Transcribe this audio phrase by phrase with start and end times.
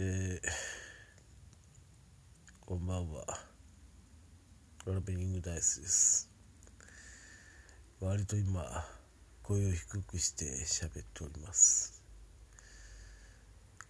[0.00, 0.48] えー、
[2.64, 3.24] こんばんは。
[4.84, 6.30] トラベリングダイスです。
[8.00, 8.62] 割と今、
[9.42, 12.00] 声を低くして喋っております。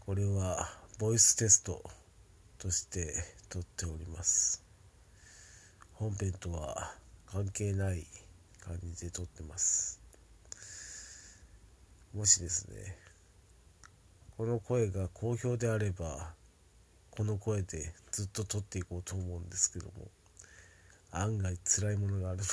[0.00, 0.66] これは、
[0.98, 1.82] ボイステスト
[2.56, 3.12] として
[3.50, 4.64] 撮っております。
[5.92, 6.94] 本編とは
[7.26, 8.06] 関係ない
[8.64, 10.00] 感じで撮ってます。
[12.14, 12.96] もしですね、
[14.38, 16.32] この声が好評であれば
[17.10, 19.92] この声でずっと撮っていこうと思うんですけども
[21.10, 22.50] 案外辛いものがあるので。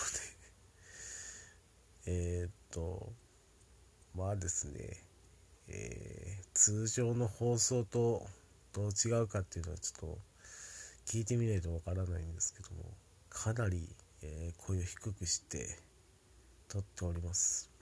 [2.42, 3.14] えっと
[4.16, 5.04] まあですね、
[5.68, 8.26] えー、通常の放送と
[8.74, 10.20] どう違うかっていうのはちょっと
[11.06, 12.98] 聞いてみないとわからないんですけども
[13.30, 15.78] かなり、えー、声を低くして
[16.68, 17.75] 撮っております。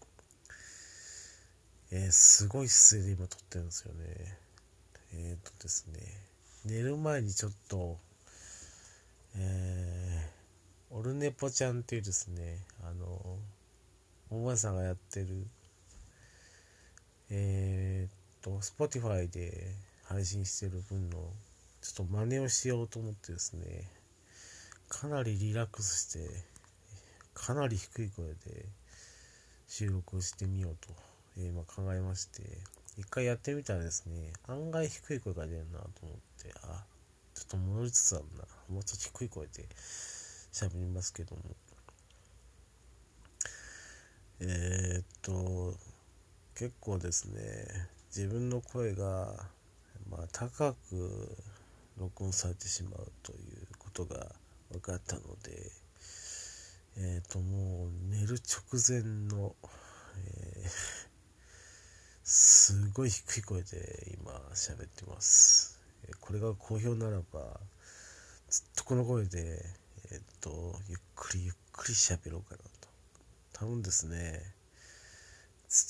[1.95, 3.99] えー、すごい姿勢で今撮ってるんですよね。
[5.13, 5.99] えっ、とですね、
[6.66, 8.00] 寝る前にちょっと、
[9.38, 13.38] えー、オルネポちゃんっていうですね、あの、
[14.31, 15.45] おばあさんがやってる、
[17.30, 21.19] えっ、と、Spotify で配信してる分の、
[21.83, 23.88] ちょっと真似をしようと思ってですね、
[24.89, 26.28] かなりリラックスして、
[27.35, 28.66] かなり低い声で
[29.67, 32.44] 収録をしてみようとえー、まあ、考えまして、
[32.98, 36.84] 一回やってみたらですね、案外低い声が出るなと思って、あ、
[37.34, 38.44] ちょっと戻りつつあるな。
[38.70, 39.67] もうちょっと低い声で
[40.52, 41.42] 喋りますけども。
[44.42, 45.75] えー、っと、
[46.53, 49.34] 結構ですね、自分の声が、
[50.12, 51.36] まあ、高く
[51.97, 54.28] 録音されてしまうということが
[54.72, 55.72] 分かったので、
[56.97, 59.56] えっ、と、もう寝る直前の、
[60.28, 61.14] えー
[62.66, 65.81] すごい低い声で今喋ってます。
[66.22, 67.59] これが好評ならば、
[68.50, 69.66] ずっとこの声で、
[70.14, 72.88] えっと、ゆっくりゆっくり喋ろうかなと。
[73.51, 74.40] 多分ですね、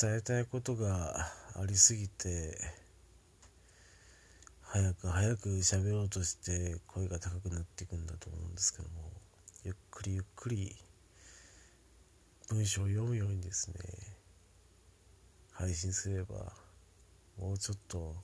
[0.01, 2.57] 伝えたいことがありすぎて、
[4.63, 9.11] 早く早く喋ろうとして声が高くなっていくんだと思うんですけども、
[9.63, 10.75] ゆっくりゆっくり
[12.49, 13.75] 文章を読むようにですね、
[15.51, 16.62] 配信すれば
[17.39, 18.15] もうちょっと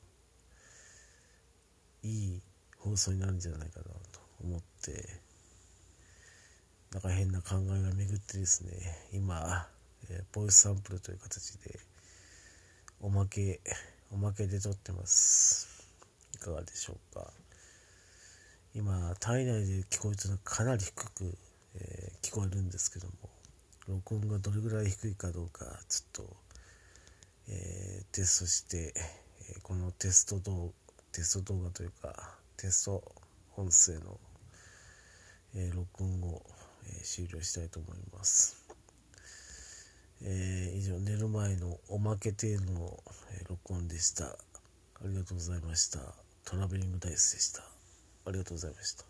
[2.03, 2.41] いい
[2.77, 5.05] 放送になるんじゃないかなと思って
[6.91, 8.71] なんか変な考えが巡ってですね
[9.13, 9.67] 今、
[10.09, 11.79] え、ボイスサンプルという形で
[13.01, 13.59] おまけ
[14.11, 15.85] おまけで撮ってます。
[16.33, 17.31] いかがでしょうか。
[18.73, 21.37] 今体内で聞こえてるのはかなり低く、
[21.75, 23.13] えー、聞こえるんですけども
[23.87, 26.37] 録音がどれぐらい低いかどうかちょっと
[27.49, 28.93] えー、テストして、
[29.49, 30.73] えー、このテスト動
[31.11, 33.03] テスト動画というかテスト
[33.57, 34.19] 音声の、
[35.55, 36.41] えー、録音を、
[36.85, 38.65] え終了したいと思います、
[40.23, 44.25] え以上寝る前のおまけ程度の、え録音でした。
[44.25, 44.37] あ
[45.05, 45.99] りがとうございました。
[46.45, 47.61] トラベリングダイスでした。
[48.25, 49.08] ありがとうございました。